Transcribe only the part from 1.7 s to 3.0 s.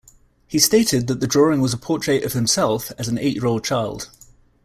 a portrait of himself